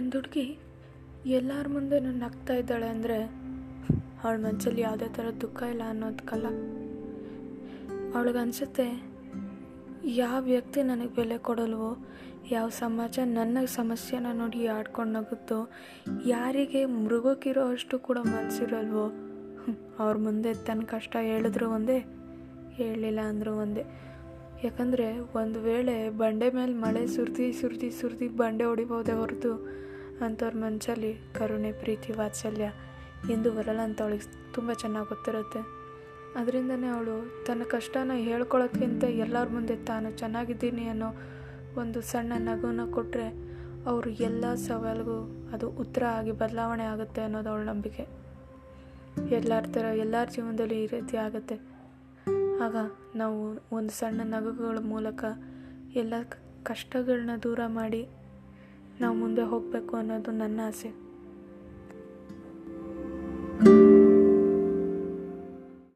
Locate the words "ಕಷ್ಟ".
20.82-21.16